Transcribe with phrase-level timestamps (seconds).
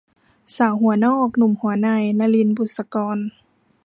[0.55, 1.87] สาวหัวนอกหนุ่มหัวใน-
[2.19, 3.17] นลิน บุษกร